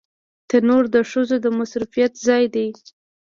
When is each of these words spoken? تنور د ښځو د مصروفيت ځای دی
تنور 0.49 0.83
د 0.95 0.97
ښځو 1.09 1.35
د 1.41 1.45
مصروفيت 1.57 2.11
ځای 2.27 2.43
دی 2.55 2.67